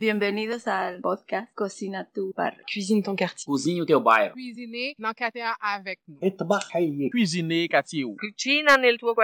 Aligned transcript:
Bienvenidos 0.00 0.66
al 0.66 1.02
podcast 1.02 1.52
Cocina 1.54 2.08
tu 2.10 2.32
barrio. 2.34 2.64
Cuisine 2.66 3.02
ton 3.02 3.14
quartier. 3.14 3.44
Cuisine 3.44 3.82
o 3.82 3.84
dans 3.84 5.12
quartier 5.12 5.42
avec 5.60 6.00
nous. 6.08 7.10
Cuisiner 7.10 7.68
quartier. 7.68 8.06
Cucina 8.18 8.78
nel 8.78 8.96
tuo. 8.96 9.14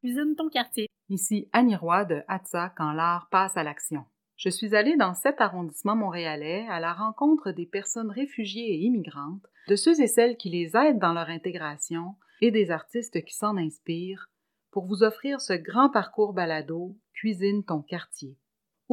Cuisine 0.00 0.34
ton 0.34 0.48
quartier. 0.48 0.88
Ici 1.08 1.48
Annie 1.52 1.76
Roy 1.76 2.04
de 2.06 2.24
Hatsa 2.26 2.72
quand 2.76 2.90
l'art 2.90 3.28
passe 3.30 3.56
à 3.56 3.62
l'action. 3.62 4.04
Je 4.34 4.48
suis 4.48 4.74
allée 4.74 4.96
dans 4.96 5.14
cet 5.14 5.40
arrondissement 5.40 5.94
montréalais 5.94 6.66
à 6.68 6.80
la 6.80 6.92
rencontre 6.92 7.52
des 7.52 7.66
personnes 7.66 8.10
réfugiées 8.10 8.74
et 8.74 8.78
immigrantes, 8.78 9.46
de 9.68 9.76
ceux 9.76 10.00
et 10.00 10.08
celles 10.08 10.36
qui 10.36 10.50
les 10.50 10.76
aident 10.76 10.98
dans 10.98 11.12
leur 11.12 11.28
intégration 11.28 12.16
et 12.40 12.50
des 12.50 12.72
artistes 12.72 13.24
qui 13.24 13.36
s'en 13.36 13.56
inspirent 13.56 14.28
pour 14.72 14.86
vous 14.86 15.04
offrir 15.04 15.40
ce 15.40 15.52
grand 15.52 15.90
parcours 15.90 16.32
balado 16.32 16.96
Cuisine 17.14 17.62
ton 17.62 17.82
quartier. 17.82 18.36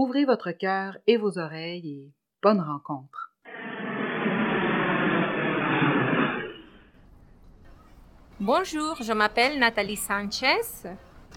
Ouvrez 0.01 0.23
votre 0.23 0.51
cœur 0.51 0.95
et 1.07 1.17
vos 1.17 1.37
oreilles 1.37 1.89
et 1.89 2.13
bonne 2.41 2.61
rencontre. 2.61 3.33
Bonjour, 8.39 8.95
je 9.01 9.11
m'appelle 9.11 9.59
Nathalie 9.59 9.97
Sanchez. 9.97 10.87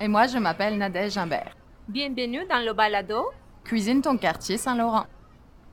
Et 0.01 0.07
moi, 0.07 0.29
je 0.29 0.39
m'appelle 0.39 0.79
Nadège 0.79 1.19
Imbert. 1.19 1.57
Bienvenue 1.89 2.47
dans 2.47 2.65
le 2.65 2.73
balado. 2.73 3.33
Cuisine 3.65 4.01
ton 4.01 4.17
quartier 4.17 4.59
Saint-Laurent. 4.59 5.07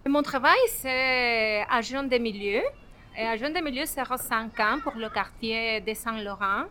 Mon 0.08 0.24
travail, 0.24 0.58
c'est 0.70 1.64
agent 1.70 2.06
de 2.06 2.18
milieu. 2.18 2.64
Et 3.16 3.24
agent 3.24 3.52
de 3.52 3.64
milieu, 3.64 3.86
c'est 3.86 4.04
5 4.04 4.60
ans 4.62 4.80
pour 4.82 4.96
le 4.96 5.10
quartier 5.10 5.82
de 5.82 5.94
Saint-Laurent. 5.94 6.64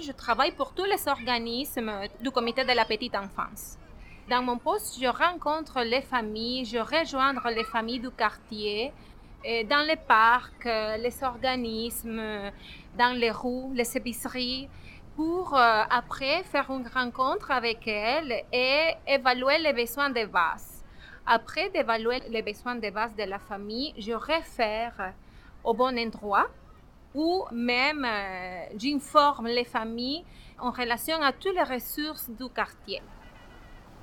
Je 0.00 0.12
travaille 0.12 0.52
pour 0.52 0.72
tous 0.72 0.86
les 0.86 1.06
organismes 1.06 1.92
du 2.22 2.30
comité 2.30 2.64
de 2.64 2.72
la 2.72 2.86
petite 2.86 3.14
enfance. 3.14 3.76
Dans 4.28 4.42
mon 4.42 4.58
poste, 4.58 4.98
je 5.00 5.06
rencontre 5.06 5.82
les 5.82 6.02
familles, 6.02 6.64
je 6.64 6.78
rejoins 6.78 7.32
les 7.54 7.62
familles 7.62 8.00
du 8.00 8.10
quartier, 8.10 8.92
et 9.44 9.62
dans 9.62 9.86
les 9.86 9.94
parcs, 9.94 10.64
les 10.64 11.22
organismes, 11.22 12.50
dans 12.98 13.16
les 13.16 13.30
rues, 13.30 13.72
les 13.72 13.96
épiceries, 13.96 14.68
pour 15.14 15.54
euh, 15.54 15.82
après 15.88 16.42
faire 16.42 16.68
une 16.70 16.88
rencontre 16.88 17.52
avec 17.52 17.86
elles 17.86 18.42
et 18.52 18.94
évaluer 19.06 19.58
les 19.58 19.72
besoins 19.72 20.10
de 20.10 20.26
base. 20.26 20.84
Après 21.24 21.70
d'évaluer 21.70 22.20
les 22.28 22.42
besoins 22.42 22.74
de 22.74 22.90
base 22.90 23.14
de 23.14 23.22
la 23.22 23.38
famille, 23.38 23.94
je 23.96 24.12
réfère 24.12 25.14
au 25.62 25.72
bon 25.72 25.96
endroit 25.96 26.48
ou 27.14 27.44
même 27.52 28.04
euh, 28.04 28.64
j'informe 28.76 29.46
les 29.46 29.64
familles 29.64 30.24
en 30.58 30.70
relation 30.72 31.22
à 31.22 31.32
toutes 31.32 31.54
les 31.54 31.62
ressources 31.62 32.28
du 32.28 32.48
quartier. 32.50 33.00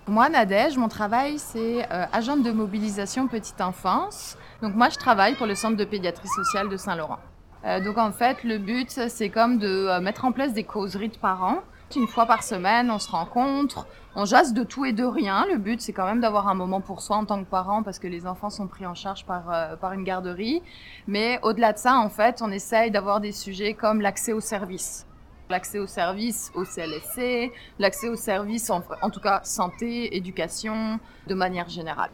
Moi, 0.08 0.28
Nadège, 0.28 0.78
mon 0.78 0.90
travail, 0.90 1.40
c'est 1.40 1.86
euh, 1.90 2.06
agente 2.12 2.44
de 2.44 2.52
mobilisation 2.52 3.30
petite 3.30 3.62
enfance. 3.62 4.38
Donc 4.62 4.76
moi, 4.76 4.90
je 4.90 4.98
travaille 4.98 5.36
pour 5.36 5.48
le 5.48 5.56
centre 5.56 5.78
de 5.78 5.86
pédiatrie 5.86 6.28
sociale 6.28 6.68
de 6.68 6.76
Saint-Laurent. 6.76 7.20
Euh, 7.66 7.80
donc 7.80 7.98
en 7.98 8.12
fait, 8.12 8.44
le 8.44 8.58
but, 8.58 8.90
c'est 8.90 9.30
comme 9.30 9.60
de 9.60 9.88
euh, 9.88 10.02
mettre 10.02 10.26
en 10.26 10.34
place 10.34 10.52
des 10.52 10.66
causeries 10.66 11.08
de 11.08 11.18
parents. 11.18 11.60
Une 11.96 12.08
fois 12.08 12.26
par 12.26 12.44
semaine, 12.44 12.92
on 12.92 13.00
se 13.00 13.10
rencontre, 13.10 13.88
on 14.16 14.26
jase 14.26 14.54
de 14.54 14.64
tout 14.64 14.84
et 14.84 14.92
de 14.92 15.06
rien. 15.06 15.46
Le 15.50 15.58
but, 15.58 15.80
c'est 15.80 15.94
quand 15.94 16.06
même 16.06 16.20
d'avoir 16.20 16.50
un 16.50 16.54
moment 16.54 16.82
pour 16.82 17.02
soi 17.02 17.16
en 17.16 17.24
tant 17.24 17.42
que 17.42 17.50
parent 17.50 17.82
parce 17.82 18.00
que 18.00 18.08
les 18.08 18.28
enfants 18.28 18.50
sont 18.50 18.68
pris 18.68 18.86
en 18.86 18.96
charge 18.96 19.26
par, 19.26 19.52
euh, 19.52 19.76
par 19.78 19.94
une 19.94 20.04
garderie. 20.04 20.62
Mais 21.08 21.40
au-delà 21.44 21.72
de 21.72 21.78
ça, 21.78 21.96
en 21.96 22.10
fait, 22.10 22.42
on 22.42 22.52
essaye 22.52 22.92
d'avoir 22.92 23.22
des 23.22 23.32
sujets 23.32 23.74
comme 23.74 24.02
l'accès 24.02 24.34
aux 24.34 24.42
services. 24.42 25.06
L'accès 25.54 25.78
aux 25.78 25.86
services 26.02 26.52
au 26.56 26.64
CLSC, 26.66 27.52
l'accès 27.78 28.10
aux 28.10 28.16
services, 28.16 28.72
en, 28.72 29.10
tout 29.12 29.20
cas 29.20 29.40
santé, 29.44 30.18
éducation, 30.18 31.00
de 31.28 31.36
manière 31.36 31.70
générale. 31.70 32.10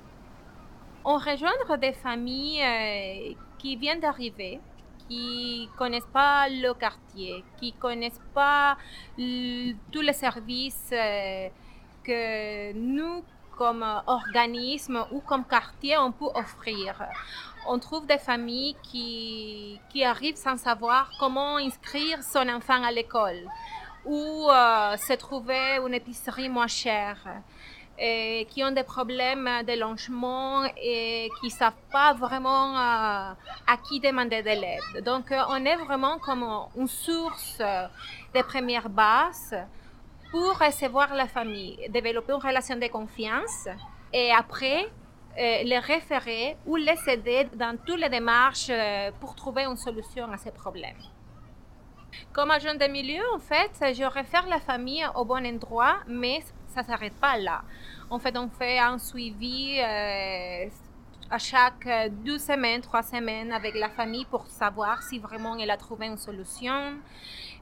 On 1.06 1.16
rejoindre 1.16 1.78
des 1.78 1.94
familles 1.94 2.62
euh, 2.62 3.34
qui 3.58 3.78
viennent 3.78 4.02
d'arriver, 4.02 4.60
qui 5.08 5.70
connaissent 5.78 6.12
pas 6.12 6.50
le 6.50 6.74
quartier, 6.74 7.46
qui 7.58 7.72
connaissent 7.72 8.26
pas 8.34 8.76
tous 9.16 10.02
les 10.02 10.18
services 10.26 10.90
euh, 10.92 11.48
que 12.04 12.74
nous, 12.74 13.24
comme 13.58 13.86
organisme 14.06 15.06
ou 15.14 15.22
comme 15.22 15.46
quartier, 15.46 15.98
on 15.98 16.12
peut 16.12 16.32
offrir. 16.36 16.92
On 17.68 17.80
trouve 17.80 18.06
des 18.08 18.18
familles 18.18 18.76
qui, 18.84 19.80
qui 19.90 20.04
arrivent 20.04 20.36
sans 20.36 20.58
savoir 20.58 21.12
comment 21.20 21.58
inscrire 21.58 22.24
son 22.24 22.48
enfant 22.50 22.82
à 22.84 22.92
l'école 22.92 23.44
ou 24.06 24.48
euh, 24.50 24.98
se 24.98 25.14
trouver 25.14 25.78
une 25.86 25.94
épicerie 25.94 26.50
moins 26.50 26.68
chère 26.68 27.18
et 28.02 28.48
qui 28.50 28.64
ont 28.64 28.72
des 28.72 28.84
problèmes 28.84 29.50
de 29.68 29.78
logement 29.78 30.64
et 30.82 31.30
qui 31.40 31.48
ne 31.48 31.52
savent 31.52 31.74
pas 31.92 32.14
vraiment 32.14 32.78
euh, 32.78 33.34
à 33.68 33.78
qui 33.84 34.00
demander 34.00 34.42
de 34.42 34.50
l'aide. 34.62 35.04
Donc, 35.04 35.32
euh, 35.32 35.42
on 35.50 35.66
est 35.66 35.76
vraiment 35.76 36.18
comme 36.18 36.44
une 36.78 36.88
source 36.88 37.58
de 37.60 38.42
première 38.42 38.88
base 38.90 39.56
pour 40.32 40.58
recevoir 40.60 41.14
la 41.14 41.28
famille, 41.28 41.78
développer 41.90 42.32
une 42.32 42.42
relation 42.42 42.78
de 42.78 42.88
confiance 42.88 43.68
et 44.14 44.32
après 44.32 44.90
les 45.38 45.80
référer 45.80 46.58
ou 46.66 46.76
les 46.76 46.98
aider 47.08 47.48
dans 47.56 47.78
toutes 47.86 48.00
les 48.00 48.10
démarches 48.10 48.68
euh, 48.70 49.12
pour 49.20 49.36
trouver 49.36 49.64
une 49.64 49.78
solution 49.78 50.32
à 50.32 50.38
ces 50.38 50.52
problèmes. 50.52 50.98
Comme 52.34 52.52
agent 52.52 52.76
de 52.76 52.88
milieu, 52.88 53.24
en 53.34 53.40
fait, 53.40 53.72
je 53.94 54.04
réfère 54.04 54.48
la 54.48 54.60
famille 54.60 55.06
au 55.16 55.26
bon 55.26 55.46
endroit, 55.46 55.98
mais 56.08 56.42
ça 56.68 56.82
ne 56.82 56.88
s'arrête 56.88 57.14
pas 57.14 57.38
là. 57.38 57.62
En 58.10 58.20
fait, 58.20 58.36
on 58.38 58.50
fait 58.50 58.80
un 58.80 58.98
suivi 58.98 59.80
euh, 59.80 60.66
à 61.30 61.38
chaque 61.38 61.86
euh, 61.86 62.10
deux 62.10 62.40
semaines, 62.40 62.82
trois 62.82 63.04
semaines 63.04 63.52
avec 63.52 63.76
la 63.76 63.90
famille 63.90 64.26
pour 64.26 64.48
savoir 64.48 65.04
si 65.04 65.20
vraiment 65.20 65.58
elle 65.58 65.70
a 65.70 65.78
trouvé 65.78 66.08
une 66.08 66.18
solution. 66.18 66.98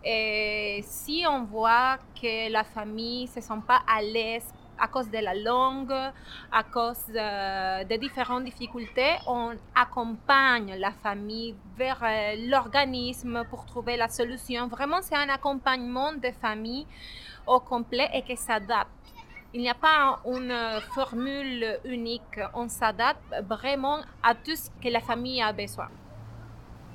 Et 0.03 0.81
si 0.83 1.25
on 1.29 1.43
voit 1.43 1.97
que 2.21 2.51
la 2.51 2.63
famille 2.63 3.23
ne 3.23 3.27
se 3.27 3.41
sent 3.41 3.61
pas 3.67 3.81
à 3.87 4.01
l'aise 4.01 4.53
à 4.79 4.87
cause 4.87 5.09
de 5.09 5.17
la 5.17 5.33
langue, 5.33 5.93
à 6.51 6.63
cause 6.63 7.05
euh, 7.15 7.83
de 7.83 7.95
différentes 7.97 8.43
difficultés, 8.43 9.15
on 9.27 9.53
accompagne 9.75 10.75
la 10.77 10.91
famille 10.91 11.55
vers 11.77 12.01
euh, 12.03 12.35
l'organisme 12.47 13.43
pour 13.49 13.65
trouver 13.65 13.97
la 13.97 14.07
solution. 14.07 14.67
Vraiment, 14.67 15.01
c'est 15.01 15.15
un 15.15 15.29
accompagnement 15.29 16.13
de 16.13 16.31
famille 16.41 16.85
au 17.45 17.59
complet 17.59 18.09
et 18.13 18.21
qui 18.23 18.37
s'adapte. 18.37 18.91
Il 19.53 19.61
n'y 19.61 19.69
a 19.69 19.73
pas 19.73 20.19
une 20.25 20.53
formule 20.93 21.79
unique. 21.85 22.39
On 22.53 22.67
s'adapte 22.67 23.33
vraiment 23.47 23.99
à 24.21 24.35
tout 24.35 24.55
ce 24.55 24.69
que 24.81 24.91
la 24.91 24.99
famille 24.99 25.41
a 25.41 25.53
besoin. 25.53 25.87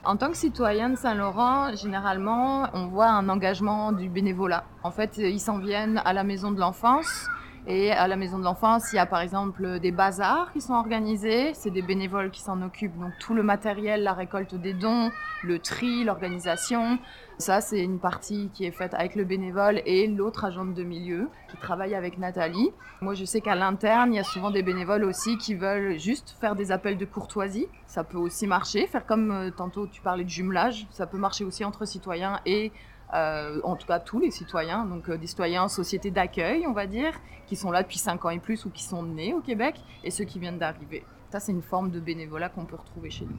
En 0.05 0.17
tant 0.17 0.31
que 0.31 0.37
citoyen 0.37 0.91
de 0.91 0.97
Saint-Laurent, 0.97 1.77
généralement, 1.77 2.67
on 2.75 2.89
voit 2.89 3.09
un 3.09 3.29
engagement 3.29 3.93
du 3.93 4.09
bénévolat. 4.09 4.65
En 4.83 4.91
fait, 4.91 5.17
ils 5.17 5.39
s'en 5.39 5.59
viennent 5.59 6.03
à 6.05 6.13
la 6.13 6.25
maison 6.25 6.51
de 6.51 6.59
l'enfance. 6.59 7.29
Et 7.67 7.93
à 7.93 8.09
la 8.09 8.17
maison 8.17 8.39
de 8.39 8.45
l'enfance, 8.45 8.93
il 8.93 8.97
y 8.97 8.99
a 8.99 9.07
par 9.07 9.21
exemple 9.21 9.79
des 9.79 9.93
bazars 9.93 10.53
qui 10.53 10.61
sont 10.61 10.75
organisés. 10.75 11.55
C'est 11.55 11.71
des 11.71 11.83
bénévoles 11.83 12.31
qui 12.33 12.41
s'en 12.41 12.61
occupent. 12.61 12.99
Donc 12.99 13.13
tout 13.21 13.35
le 13.35 13.45
matériel, 13.45 14.03
la 14.03 14.15
récolte 14.15 14.57
des 14.57 14.73
dons, 14.73 15.13
le 15.45 15.59
tri, 15.61 16.03
l'organisation. 16.03 16.99
Ça, 17.39 17.61
c'est 17.61 17.83
une 17.83 18.01
partie 18.01 18.51
qui 18.53 18.65
est 18.65 18.73
faite 18.73 18.95
avec 18.95 19.15
le 19.15 19.25
bénévole 19.25 19.81
et 19.87 20.09
l'autre 20.09 20.45
agente 20.45 20.75
de 20.75 20.83
milieu 20.83 21.29
qui 21.51 21.57
travaille 21.57 21.95
avec 21.95 22.19
Nathalie. 22.19 22.73
Moi, 23.01 23.15
je 23.15 23.25
sais 23.25 23.41
qu'à 23.41 23.55
l'interne, 23.55 24.13
il 24.13 24.17
y 24.17 24.21
a 24.21 24.25
souvent 24.25 24.51
des 24.51 24.63
bénévoles 24.63 25.05
aussi 25.05 25.39
qui 25.39 25.55
veulent 25.55 25.99
juste 25.99 26.37
faire 26.41 26.57
des 26.57 26.73
appels 26.73 26.99
de 26.99 27.05
courtoisie. 27.05 27.69
Ça 27.87 28.03
peut 28.03 28.19
aussi 28.19 28.47
marcher. 28.49 28.87
Faire 28.89 29.07
comme 29.07 29.31
euh, 29.31 29.51
tantôt 29.51 29.87
tu 29.87 30.01
parlais 30.03 30.25
de 30.25 30.29
jumelage. 30.29 30.87
Ça 30.91 31.07
peut 31.07 31.19
marcher 31.19 31.45
aussi 31.45 31.65
entre 31.65 31.85
citoyens 31.85 32.41
et 32.45 32.73
euh, 33.15 33.61
en 33.65 33.77
tout 33.77 33.87
cas 33.87 34.01
tous 34.01 34.19
les 34.19 34.31
citoyens, 34.31 34.85
donc 34.85 35.09
euh, 35.09 35.19
des 35.19 35.27
citoyens 35.27 35.65
en 35.65 35.69
société 35.69 36.11
d'accueil, 36.11 36.67
on 36.67 36.73
va 36.73 36.87
dire, 36.87 37.13
qui 37.47 37.57
sont 37.57 37.71
là 37.71 37.83
depuis 37.83 37.99
5 37.99 38.25
ans 38.25 38.31
et 38.31 38.39
plus 38.39 38.65
ou 38.65 38.71
qui 38.71 38.83
sont 38.83 39.03
nés 39.03 39.35
au 39.35 39.41
Québec, 39.41 39.77
et 40.03 40.11
ceux 40.11 40.25
qui 40.25 40.39
viennent 40.39 40.59
d'arriver. 40.59 41.05
Ça, 41.31 41.41
c'est 41.41 41.53
une 41.53 41.63
forme 41.63 41.91
de 41.91 42.01
bénévolat 42.01 42.49
qu'on 42.49 42.65
peut 42.65 42.77
retrouver 42.77 43.11
chez 43.11 43.25
nous. 43.25 43.39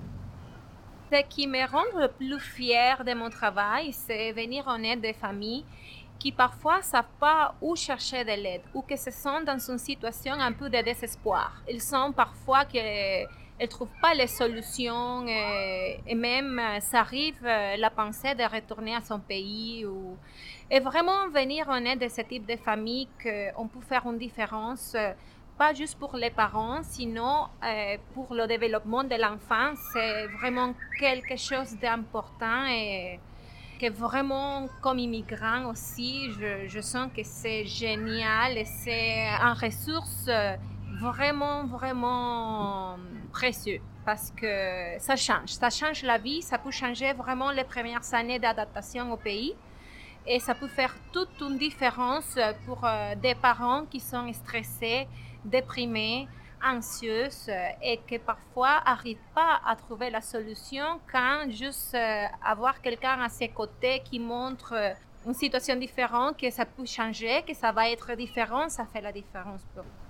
Ce 1.12 1.22
qui 1.28 1.48
me 1.48 1.70
rend 1.70 1.84
le 2.00 2.08
plus 2.08 2.40
fière 2.40 3.04
de 3.04 3.14
mon 3.14 3.30
travail, 3.30 3.94
c'est 3.94 4.32
venir 4.32 4.68
en 4.68 4.82
aide 4.82 5.02
des 5.02 5.14
familles 5.14 5.66
qui 6.18 6.32
parfois 6.32 6.78
ne 6.78 6.84
savent 6.84 7.06
pas 7.20 7.54
où 7.62 7.76
chercher 7.76 8.24
de 8.24 8.32
l'aide 8.32 8.62
ou 8.74 8.82
qui 8.82 8.98
se 8.98 9.12
sentent 9.12 9.46
dans 9.46 9.60
une 9.60 9.78
situation 9.78 10.34
un 10.34 10.54
peu 10.54 10.70
de 10.70 10.82
désespoir. 10.82 11.62
Ils 11.70 11.82
sont 11.82 12.14
parfois 12.14 12.66
que 12.66 13.26
elles 13.60 13.68
ne 13.68 13.72
trouvent 13.72 14.00
pas 14.02 14.14
les 14.14 14.28
solutions 14.28 15.26
et, 15.28 16.00
et 16.08 16.16
même 16.16 16.60
euh, 16.60 16.80
ça 16.80 17.02
arrive 17.02 17.40
euh, 17.44 17.76
la 17.78 17.90
pensée 17.90 18.34
de 18.34 18.44
retourner 18.44 18.96
à 18.96 19.02
son 19.02 19.20
pays. 19.20 19.86
Ou... 19.86 20.18
Et 20.72 20.80
vraiment 20.80 21.30
venir 21.30 21.70
en 21.70 21.84
aide 21.86 22.00
de 22.00 22.08
ce 22.08 22.22
type 22.22 22.48
de 22.48 22.56
famille 22.58 23.08
qu'on 23.22 23.68
peut 23.68 23.82
faire 23.88 24.06
une 24.06 24.18
différence, 24.18 24.94
euh, 24.96 25.14
pas 25.58 25.74
juste 25.74 26.00
pour 26.00 26.16
les 26.18 26.32
parents, 26.32 26.82
sinon 26.82 27.48
euh, 27.64 27.98
pour 28.16 28.34
le 28.34 28.48
développement 28.48 29.04
de 29.04 29.16
l'enfant. 29.16 29.74
C'est 29.92 30.26
vraiment 30.40 30.74
quelque 31.00 31.38
chose 31.38 31.78
d'important 31.80 32.66
et 32.68 33.20
que 33.80 33.92
vraiment 33.92 34.68
comme 34.82 34.98
immigrant 34.98 35.70
aussi, 35.70 36.32
je, 36.40 36.68
je 36.68 36.80
sens 36.82 37.10
que 37.16 37.22
c'est 37.24 37.66
génial 37.66 38.58
et 38.58 38.66
c'est 38.66 39.28
une 39.28 39.58
ressource 39.62 40.28
vraiment, 41.04 41.66
vraiment 41.66 42.98
précieux 43.32 43.82
parce 44.06 44.32
que 44.32 44.54
ça 45.00 45.16
change. 45.16 45.50
Ça 45.62 45.70
change 45.70 46.04
la 46.04 46.18
vie, 46.18 46.42
ça 46.42 46.58
peut 46.58 46.72
changer 46.72 47.14
vraiment 47.14 47.52
les 47.52 47.64
premières 47.64 48.08
années 48.14 48.40
d'adaptation 48.40 49.12
au 49.12 49.18
pays. 49.18 49.54
Et 50.26 50.40
ça 50.40 50.56
peut 50.56 50.70
faire 50.80 50.96
toute 51.12 51.36
une 51.42 51.58
différence 51.58 52.40
pour 52.66 52.80
euh, 52.86 53.14
des 53.16 53.36
parents 53.36 53.84
qui 53.92 54.00
sont 54.00 54.32
stressés, 54.32 55.06
déprimés, 55.44 56.28
anxieux 56.64 57.28
et 57.82 58.00
qui 58.08 58.20
parfois 58.20 58.82
n'arrivent 58.86 59.30
pas 59.36 59.60
à 59.66 59.76
trouver 59.76 60.10
la 60.10 60.22
solution 60.22 60.86
quand 61.12 61.50
juste 61.50 61.94
euh, 61.94 62.26
avoir 62.42 62.82
quelqu'un 62.82 63.20
à 63.22 63.28
ses 63.28 63.50
côtés 63.50 64.02
qui 64.06 64.18
montre 64.18 64.74
euh, 64.74 64.94
une 65.26 65.34
situation 65.34 65.76
différente, 65.76 66.38
que 66.40 66.50
ça 66.50 66.66
peut 66.66 66.86
changer, 66.86 67.44
que 67.48 67.54
ça 67.54 67.74
va 67.74 67.90
être 67.90 68.14
différent, 68.16 68.70
ça 68.70 68.86
fait 68.86 69.02
la 69.02 69.12
différence 69.12 69.62
pour 69.74 69.84
Ville 69.84 70.03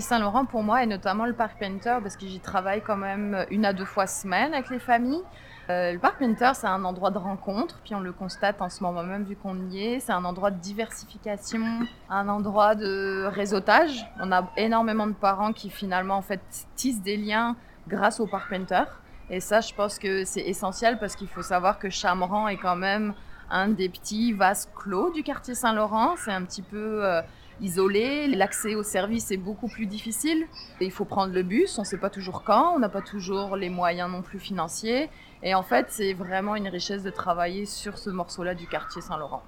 Saint-Laurent 0.00 0.44
pour 0.44 0.62
moi 0.62 0.82
et 0.82 0.86
notamment 0.86 1.26
le 1.26 1.34
parc 1.34 1.58
Painter 1.58 1.98
parce 2.02 2.16
que 2.16 2.26
j'y 2.26 2.40
travaille 2.40 2.82
quand 2.82 2.96
même 2.96 3.44
une 3.50 3.64
à 3.64 3.72
deux 3.72 3.84
fois 3.84 4.06
semaine 4.06 4.54
avec 4.54 4.70
les 4.70 4.78
familles. 4.78 5.22
Euh, 5.70 5.92
le 5.92 5.98
parc 5.98 6.18
Painter 6.18 6.50
c'est 6.54 6.66
un 6.66 6.84
endroit 6.84 7.10
de 7.10 7.18
rencontre, 7.18 7.80
puis 7.84 7.94
on 7.94 8.00
le 8.00 8.12
constate 8.12 8.60
en 8.60 8.68
ce 8.68 8.82
moment 8.82 9.02
même 9.02 9.24
vu 9.24 9.36
qu'on 9.36 9.56
y 9.70 9.84
est. 9.84 10.00
C'est 10.00 10.12
un 10.12 10.24
endroit 10.24 10.50
de 10.50 10.58
diversification, 10.58 11.62
un 12.10 12.28
endroit 12.28 12.74
de 12.74 13.26
réseautage. 13.26 14.06
On 14.20 14.32
a 14.32 14.50
énormément 14.56 15.06
de 15.06 15.12
parents 15.12 15.52
qui 15.52 15.70
finalement 15.70 16.16
en 16.16 16.22
fait 16.22 16.40
tissent 16.76 17.02
des 17.02 17.16
liens 17.16 17.56
grâce 17.86 18.20
au 18.20 18.26
parc 18.26 18.50
Painter. 18.50 18.84
Et 19.30 19.40
ça 19.40 19.60
je 19.60 19.72
pense 19.74 19.98
que 19.98 20.24
c'est 20.24 20.42
essentiel 20.42 20.98
parce 20.98 21.14
qu'il 21.14 21.28
faut 21.28 21.42
savoir 21.42 21.78
que 21.78 21.90
Chamran 21.90 22.48
est 22.48 22.58
quand 22.58 22.76
même 22.76 23.14
un 23.50 23.68
des 23.68 23.88
petits 23.88 24.32
vases 24.32 24.68
clos 24.74 25.12
du 25.12 25.22
quartier 25.22 25.54
Saint-Laurent. 25.54 26.14
C'est 26.16 26.32
un 26.32 26.42
petit 26.42 26.62
peu... 26.62 27.04
Euh, 27.04 27.20
isolé, 27.60 28.26
l'accès 28.28 28.74
aux 28.74 28.82
services 28.82 29.30
est 29.30 29.36
beaucoup 29.36 29.68
plus 29.68 29.86
difficile. 29.86 30.46
il 30.80 30.90
faut 30.90 31.04
prendre 31.04 31.32
le 31.32 31.42
bus, 31.42 31.78
on 31.78 31.82
ne 31.82 31.86
sait 31.86 31.98
pas 31.98 32.10
toujours 32.10 32.42
quand, 32.42 32.74
on 32.74 32.78
n'a 32.78 32.88
pas 32.88 33.02
toujours 33.02 33.56
les 33.56 33.70
moyens 33.70 34.10
non 34.10 34.22
plus 34.22 34.38
financiers. 34.38 35.08
Et 35.42 35.54
en 35.54 35.62
fait, 35.62 35.86
c'est 35.90 36.14
vraiment 36.14 36.56
une 36.56 36.68
richesse 36.68 37.02
de 37.02 37.10
travailler 37.10 37.66
sur 37.66 37.98
ce 37.98 38.10
morceau-là 38.10 38.54
du 38.54 38.66
quartier 38.66 39.02
Saint-Laurent. 39.02 39.42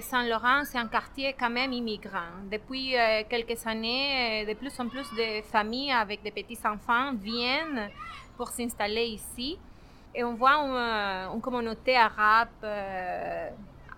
Saint-Laurent, 0.00 0.64
c'est 0.64 0.78
un 0.78 0.86
quartier 0.86 1.34
quand 1.38 1.50
même 1.50 1.72
immigrant. 1.72 2.30
Depuis 2.50 2.96
euh, 2.96 3.22
quelques 3.28 3.66
années, 3.66 4.42
euh, 4.42 4.48
de 4.48 4.54
plus 4.54 4.78
en 4.80 4.88
plus 4.88 5.08
de 5.12 5.42
familles 5.42 5.92
avec 5.92 6.22
des 6.22 6.30
petits-enfants 6.30 7.12
viennent 7.14 7.90
pour 8.36 8.48
s'installer 8.48 9.04
ici. 9.04 9.58
Et 10.14 10.24
on 10.24 10.34
voit 10.34 10.56
une, 10.56 11.40
communauté 11.40 11.96
arabe 11.96 12.48
euh, 12.64 13.48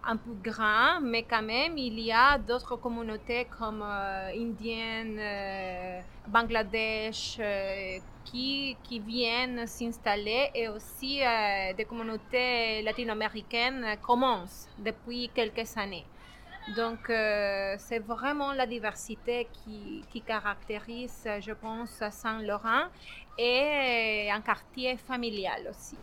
un 0.06 0.16
peu 0.16 0.32
grand, 0.42 1.00
mais 1.00 1.22
quand 1.22 1.42
même, 1.42 1.76
il 1.78 1.98
y 2.00 2.12
a 2.12 2.38
d'autres 2.38 2.76
communautés 2.76 3.46
comme 3.58 3.82
euh, 3.82 4.30
indiennes, 4.34 5.18
euh, 5.18 6.00
Bangladesh, 6.26 7.36
euh, 7.40 7.98
qui, 8.24 8.76
qui, 8.82 9.00
viennent 9.00 9.66
s'installer 9.66 10.50
et 10.54 10.68
aussi 10.68 11.20
des 11.76 11.84
communautés 11.84 12.80
latino-américaines 12.82 13.98
commencent 14.02 14.66
depuis 14.78 15.30
quelques 15.34 15.76
années. 15.76 16.06
Donc, 16.74 17.00
c'est 17.06 17.98
vraiment 17.98 18.54
la 18.54 18.64
diversité 18.66 19.46
qui, 19.52 20.02
qui, 20.10 20.22
caractérise, 20.22 21.28
je 21.38 21.52
pense, 21.52 22.02
Saint-Laurent 22.10 22.86
et 23.36 24.30
un 24.32 24.40
quartier 24.40 24.96
familial 24.96 25.68
aussi 25.68 25.98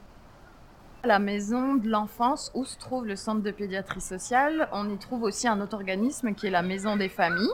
la 1.04 1.20
maison 1.20 1.76
de 1.76 1.90
l'enfance 1.90 2.52
où 2.54 2.64
se 2.64 2.78
trouve 2.78 3.06
le 3.06 3.16
centre 3.16 3.42
de 3.42 3.52
pédiatrie 3.52 4.02
sociale, 4.02 4.70
on 4.72 4.90
y 4.90 4.98
trouve 4.98 5.24
aussi 5.24 5.48
un 5.48 5.60
autre 5.62 5.76
organisme 5.76 6.34
qui 6.34 6.48
est 6.48 6.52
la 6.52 6.62
maison 6.62 6.96
des 6.96 7.10
familles. 7.10 7.50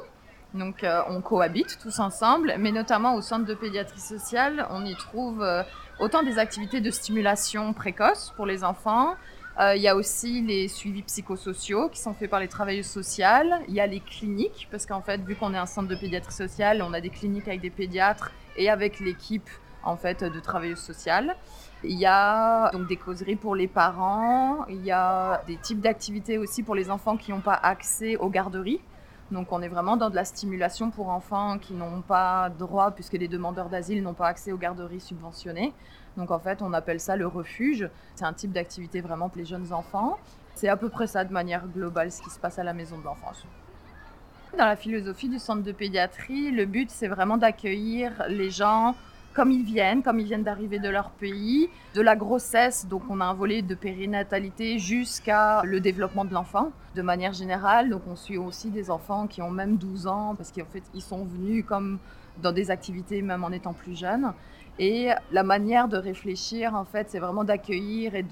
Donc 0.53 0.83
euh, 0.83 1.01
on 1.09 1.21
cohabite 1.21 1.77
tous 1.81 1.99
ensemble, 1.99 2.55
mais 2.57 2.71
notamment 2.71 3.15
au 3.15 3.21
centre 3.21 3.45
de 3.45 3.53
pédiatrie 3.53 3.99
sociale, 3.99 4.67
on 4.69 4.85
y 4.85 4.95
trouve 4.95 5.41
euh, 5.41 5.63
autant 5.99 6.23
des 6.23 6.39
activités 6.39 6.81
de 6.81 6.91
stimulation 6.91 7.73
précoce 7.73 8.33
pour 8.35 8.45
les 8.45 8.63
enfants. 8.63 9.15
Euh, 9.59 9.75
il 9.75 9.81
y 9.81 9.87
a 9.87 9.95
aussi 9.95 10.41
les 10.41 10.67
suivis 10.67 11.01
psychosociaux 11.03 11.89
qui 11.89 11.99
sont 11.99 12.13
faits 12.13 12.29
par 12.29 12.39
les 12.39 12.47
travailleuses 12.47 12.85
sociales. 12.85 13.61
Il 13.67 13.73
y 13.73 13.79
a 13.79 13.87
les 13.87 13.99
cliniques, 13.99 14.67
parce 14.69 14.85
qu'en 14.85 15.01
fait, 15.01 15.19
vu 15.21 15.35
qu'on 15.35 15.53
est 15.53 15.57
un 15.57 15.65
centre 15.65 15.87
de 15.87 15.95
pédiatrie 15.95 16.33
sociale, 16.33 16.83
on 16.83 16.93
a 16.93 17.01
des 17.01 17.09
cliniques 17.09 17.47
avec 17.47 17.61
des 17.61 17.71
pédiatres 17.71 18.31
et 18.55 18.69
avec 18.69 18.99
l'équipe 18.99 19.49
en 19.83 19.97
fait 19.97 20.23
de 20.23 20.39
travailleuses 20.39 20.79
sociales. 20.79 21.35
Il 21.83 21.97
y 21.99 22.07
a 22.07 22.71
donc 22.71 22.87
des 22.87 22.97
causeries 22.97 23.35
pour 23.35 23.55
les 23.55 23.67
parents, 23.67 24.65
il 24.67 24.83
y 24.83 24.91
a 24.91 25.43
des 25.45 25.57
types 25.57 25.79
d'activités 25.79 26.39
aussi 26.39 26.63
pour 26.63 26.73
les 26.73 26.89
enfants 26.89 27.17
qui 27.17 27.31
n'ont 27.31 27.41
pas 27.41 27.53
accès 27.53 28.17
aux 28.17 28.29
garderies. 28.29 28.81
Donc 29.29 29.51
on 29.51 29.61
est 29.61 29.67
vraiment 29.67 29.95
dans 29.95 30.09
de 30.09 30.15
la 30.15 30.25
stimulation 30.25 30.89
pour 30.89 31.09
enfants 31.09 31.59
qui 31.59 31.73
n'ont 31.73 32.01
pas 32.01 32.49
droit, 32.49 32.91
puisque 32.91 33.13
les 33.13 33.27
demandeurs 33.27 33.69
d'asile 33.69 34.01
n'ont 34.01 34.13
pas 34.13 34.27
accès 34.27 34.51
aux 34.51 34.57
garderies 34.57 35.01
subventionnées. 35.01 35.73
Donc 36.15 36.31
en 36.31 36.39
fait, 36.39 36.63
on 36.63 36.73
appelle 36.73 36.99
ça 36.99 37.15
le 37.15 37.27
refuge. 37.27 37.87
C'est 38.15 38.25
un 38.25 38.33
type 38.33 38.51
d'activité 38.51 39.01
vraiment 39.01 39.29
pour 39.29 39.37
les 39.37 39.45
jeunes 39.45 39.71
enfants. 39.71 40.17
C'est 40.55 40.69
à 40.69 40.77
peu 40.77 40.89
près 40.89 41.05
ça 41.05 41.25
de 41.25 41.31
manière 41.31 41.67
globale 41.67 42.11
ce 42.11 42.21
qui 42.21 42.31
se 42.31 42.39
passe 42.39 42.57
à 42.57 42.63
la 42.63 42.73
maison 42.73 42.97
de 42.97 43.03
l'enfance. 43.03 43.45
Dans 44.57 44.65
la 44.65 44.77
philosophie 44.77 45.29
du 45.29 45.37
centre 45.37 45.61
de 45.61 45.71
pédiatrie, 45.71 46.49
le 46.49 46.65
but 46.65 46.89
c'est 46.89 47.07
vraiment 47.07 47.37
d'accueillir 47.37 48.23
les 48.29 48.49
gens 48.49 48.95
comme 49.37 49.51
ils 49.51 49.63
viennent, 49.63 50.01
comme 50.01 50.19
ils 50.19 50.25
viennent 50.25 50.41
d'arriver 50.41 50.79
de 50.79 50.89
leur 50.89 51.11
pays, 51.11 51.69
de 51.93 52.01
la 52.01 52.15
grossesse, 52.15 52.87
donc 52.87 53.03
on 53.07 53.21
a 53.21 53.25
un 53.25 53.35
volet 53.35 53.61
de 53.61 53.75
périnatalité 53.75 54.79
jusqu'à 54.79 55.61
le 55.63 55.79
développement 55.79 56.25
de 56.25 56.33
l'enfant 56.33 56.71
de 56.95 57.03
manière 57.03 57.33
générale. 57.33 57.91
Donc 57.91 58.01
on 58.07 58.15
suit 58.15 58.39
aussi 58.39 58.71
des 58.71 58.89
enfants 58.89 59.27
qui 59.27 59.43
ont 59.43 59.51
même 59.51 59.77
12 59.77 60.07
ans 60.07 60.33
parce 60.35 60.51
qu'en 60.51 60.65
fait 60.65 60.81
ils 60.95 61.03
sont 61.03 61.23
venus 61.23 61.63
comme 61.67 61.99
dans 62.41 62.51
des 62.51 62.71
activités 62.71 63.21
même 63.21 63.43
en 63.43 63.51
étant 63.51 63.73
plus 63.73 63.95
jeunes. 63.95 64.33
Et 64.79 65.09
la 65.31 65.43
manière 65.43 65.87
de 65.87 65.97
réfléchir 65.97 66.73
en 66.73 66.85
fait 66.85 67.11
c'est 67.11 67.19
vraiment 67.19 67.43
d'accueillir 67.43 68.15
et 68.15 68.25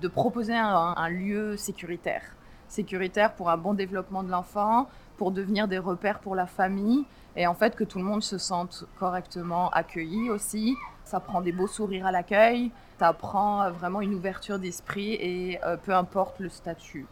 de 0.00 0.06
proposer 0.06 0.54
un, 0.54 0.94
un 0.96 1.08
lieu 1.08 1.56
sécuritaire. 1.56 2.22
Sécuritaire 2.68 3.34
pour 3.34 3.50
un 3.50 3.56
bon 3.56 3.74
développement 3.74 4.22
de 4.22 4.30
l'enfant, 4.30 4.86
pour 5.22 5.30
devenir 5.30 5.68
des 5.68 5.78
repères 5.78 6.18
pour 6.18 6.34
la 6.34 6.48
famille 6.48 7.04
et 7.36 7.46
en 7.46 7.54
fait 7.54 7.76
que 7.76 7.84
tout 7.84 7.98
le 7.98 8.04
monde 8.04 8.24
se 8.24 8.38
sente 8.38 8.86
correctement 8.98 9.70
accueilli 9.70 10.30
aussi. 10.30 10.74
Ça 11.04 11.20
prend 11.20 11.40
des 11.40 11.52
beaux 11.52 11.68
sourires 11.68 12.06
à 12.06 12.10
l'accueil, 12.10 12.72
ça 12.98 13.12
prend 13.12 13.70
vraiment 13.70 14.00
une 14.00 14.14
ouverture 14.14 14.58
d'esprit 14.58 15.12
et 15.12 15.60
euh, 15.62 15.76
peu 15.76 15.94
importe 15.94 16.40
le 16.40 16.48
statut. 16.48 17.06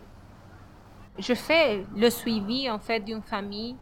Je 1.20 1.34
fais 1.34 1.86
le 1.96 2.10
suivi 2.10 2.68
en 2.68 2.80
fait 2.80 2.98
d'une 2.98 3.22
famille 3.22 3.76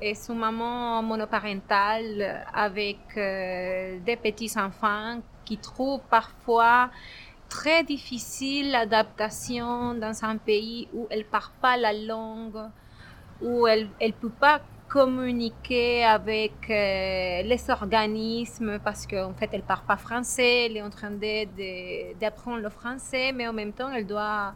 et 0.00 0.14
son 0.14 0.34
maman 0.34 1.02
monoparentale 1.02 2.46
avec 2.54 3.00
euh, 3.18 3.98
des 4.00 4.16
petits 4.16 4.58
enfants 4.58 5.20
qui 5.44 5.58
trouvent 5.58 6.00
parfois 6.08 6.88
très 7.50 7.84
difficile 7.84 8.70
l'adaptation 8.70 9.92
dans 9.92 10.24
un 10.24 10.38
pays 10.38 10.88
où 10.94 11.06
elle 11.10 11.18
ne 11.18 11.24
parle 11.24 11.52
pas 11.60 11.76
la 11.76 11.92
langue, 11.92 12.70
où 13.40 13.66
elle 13.66 13.88
ne 14.00 14.12
peut 14.12 14.30
pas 14.30 14.60
communiquer 14.88 16.02
avec 16.04 16.70
euh, 16.70 17.42
les 17.42 17.70
organismes 17.70 18.78
parce 18.78 19.06
qu'en 19.06 19.34
fait 19.34 19.50
elle 19.52 19.62
parle 19.62 19.84
pas 19.86 19.98
français, 19.98 20.66
elle 20.66 20.78
est 20.78 20.82
en 20.82 20.90
train 20.90 21.10
d'apprendre 21.10 22.62
le 22.62 22.70
français, 22.70 23.32
mais 23.32 23.46
en 23.46 23.52
même 23.52 23.72
temps 23.72 23.92
elle 23.92 24.06
doit 24.06 24.54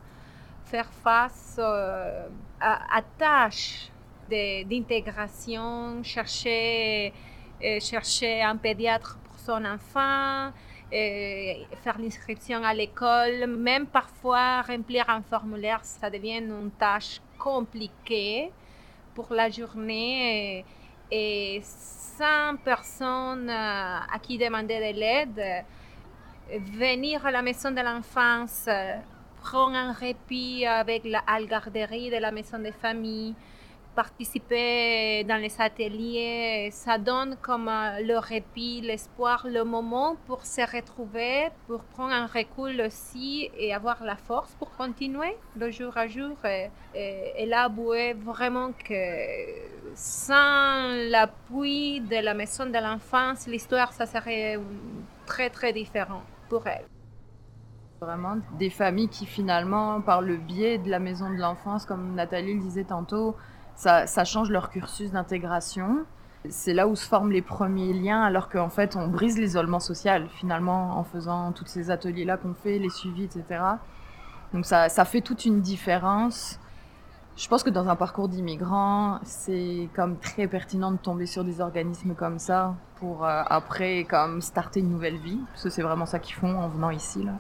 faire 0.65 0.91
face 1.05 1.57
euh, 1.59 2.27
à, 2.61 3.03
tâches 3.19 3.91
d'intégration, 4.31 6.03
chercher, 6.03 7.13
euh, 7.63 7.79
chercher 7.81 8.41
un 8.41 8.57
pédiatre 8.57 9.19
pour 9.25 9.39
son 9.39 9.63
enfant, 9.67 10.51
faire 10.91 11.99
l'inscription 11.99 12.65
à 12.65 12.73
l'école, 12.73 13.47
même 13.47 13.87
parfois 13.87 14.63
remplir 14.63 15.09
un 15.11 15.23
formulaire, 15.23 15.81
ça 15.83 16.09
devient 16.09 16.39
une 16.39 16.71
tâche 16.79 17.21
compliquée 17.39 18.51
pour 19.15 19.33
la 19.33 19.51
journée 19.51 20.65
et, 21.11 21.61
100 21.63 22.57
personnes 22.65 23.49
euh, 23.49 23.99
à 24.13 24.19
qui 24.21 24.39
demander 24.39 24.79
de 24.79 24.99
l'aide. 24.99 25.65
Venir 26.79 27.25
à 27.25 27.31
la 27.31 27.43
maison 27.43 27.71
de 27.71 27.81
l'enfance, 27.81 28.69
prendre 29.41 29.77
un 29.77 29.93
répit 29.93 30.67
avec 30.67 31.05
la 31.05 31.23
garderie 31.49 32.11
de 32.11 32.17
la 32.17 32.31
maison 32.31 32.59
de 32.59 32.71
famille, 32.71 33.35
participer 33.95 35.25
dans 35.25 35.37
les 35.37 35.55
ateliers, 35.61 36.71
ça 36.73 36.99
donne 36.99 37.37
comme 37.41 37.69
euh, 37.69 38.01
le 38.01 38.19
répit, 38.19 38.81
l'espoir, 38.81 39.47
le 39.49 39.65
moment 39.65 40.17
pour 40.27 40.45
se 40.45 40.61
retrouver, 40.61 41.49
pour 41.67 41.83
prendre 41.85 42.13
un 42.13 42.27
recul 42.27 42.81
aussi 42.83 43.51
et 43.57 43.75
avoir 43.75 44.03
la 44.03 44.17
force 44.17 44.55
pour 44.59 44.71
continuer 44.77 45.37
de 45.57 45.71
jour 45.71 45.97
à 45.97 46.07
jour. 46.07 46.37
Et, 46.45 46.71
et, 46.95 47.47
là, 47.47 47.71
vraiment 48.25 48.73
que 48.73 48.95
sans 49.95 50.89
l'appui 51.11 52.01
de 52.01 52.17
la 52.17 52.35
maison 52.35 52.67
de 52.67 52.79
l'enfance, 52.79 53.47
l'histoire, 53.47 53.93
ça 53.93 54.07
serait 54.07 54.59
très, 55.27 55.51
très 55.51 55.73
différent 55.73 56.23
pour 56.49 56.67
elle 56.67 56.87
vraiment 58.03 58.37
des 58.59 58.71
familles 58.71 59.09
qui 59.09 59.27
finalement, 59.27 60.01
par 60.01 60.23
le 60.23 60.37
biais 60.37 60.77
de 60.79 60.91
la 60.91 60.99
maison 60.99 61.31
de 61.31 61.37
l'enfance, 61.37 61.87
comme 61.87 62.15
Nathalie 62.15 62.55
le 62.55 62.61
disait 62.61 62.85
tantôt, 62.85 63.37
ça, 63.77 64.25
change 64.25 64.51
leur 64.51 64.71
cursus 64.71 65.11
d'intégration. 65.11 66.05
C'est 66.49 66.75
là 66.75 66.89
où 66.89 66.97
se 66.97 67.07
forment 67.07 67.31
les 67.31 67.43
premiers 67.43 67.93
liens, 67.93 68.23
alors 68.23 68.49
qu'en 68.49 68.69
fait, 68.69 68.97
on 68.97 69.09
brise 69.09 69.39
l'isolement 69.39 69.81
social, 69.81 70.29
finalement, 70.29 70.99
en 70.99 71.05
faisant 71.05 71.53
tous 71.53 71.67
ces 71.67 71.91
ateliers-là 71.91 72.37
qu'on 72.37 72.55
fait, 72.55 72.79
les 72.79 72.91
suivis, 72.91 73.25
etc. 73.25 73.45
Donc 74.53 74.67
ça, 74.67 74.89
fait 75.05 75.21
toute 75.21 75.45
une 75.45 75.61
différence. 75.61 76.59
Je 77.37 77.49
pense 77.49 77.63
que 77.63 77.71
dans 77.71 77.89
un 77.89 77.97
parcours 77.97 78.29
d'immigrant, 78.29 79.19
c'est 79.25 79.89
comme 79.95 80.19
très 80.19 80.47
pertinent 80.47 80.91
de 80.91 80.99
tomber 80.99 81.27
sur 81.27 81.45
des 81.45 81.61
organismes 81.61 82.15
comme 82.15 82.39
ça 82.39 82.75
pour 82.97 83.25
euh, 83.25 83.43
après 83.47 84.05
comme 84.05 84.43
starter 84.43 84.81
une 84.81 84.91
nouvelle 84.91 85.17
vie, 85.17 85.41
parce 85.51 85.63
que 85.63 85.71
c'est 85.71 85.83
vraiment 85.83 86.05
ça 86.05 86.19
qu'ils 86.19 86.35
font 86.35 86.55
en 86.55 86.69
venant 86.69 86.91
ici 86.91 87.23
là. 87.23 87.33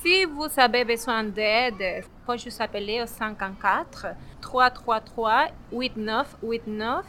Si 0.00 0.24
vous 0.26 0.46
avez 0.58 0.84
besoin 0.84 1.24
d'aide, 1.24 2.04
faut 2.24 2.36
juste 2.36 2.60
appeler 2.60 3.02
au 3.02 3.06
54 3.06 4.06
333 4.40 5.48
8989 5.72 7.04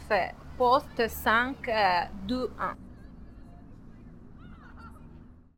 poste 0.58 1.08
521. 1.08 2.76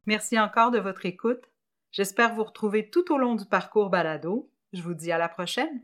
Merci 0.05 0.39
encore 0.39 0.71
de 0.73 0.79
votre 0.79 1.07
écoute. 1.07 1.51
J'espère 1.91 2.35
vous 2.35 2.45
retrouver 2.45 2.91
tout 2.91 3.11
au 3.11 3.17
long 3.17 3.35
du 3.35 3.47
parcours 3.47 3.89
balado. 3.89 4.51
Je 4.75 4.83
vous 4.83 4.93
dis 4.93 5.11
à 5.11 5.17
la 5.17 5.31
prochaine. 5.31 5.81